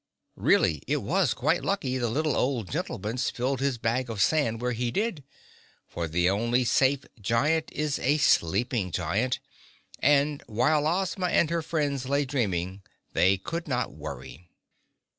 [0.35, 4.71] Really, it was quite lucky the little old gentleman spilled his bag of sand where
[4.71, 5.23] he did,
[5.87, 9.39] for the only safe giant is a sleeping giant,
[9.99, 12.81] and while Ozma and her friends lay dreaming
[13.13, 14.49] they could not worry.